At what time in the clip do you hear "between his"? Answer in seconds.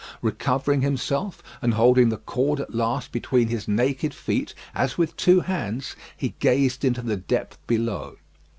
3.11-3.67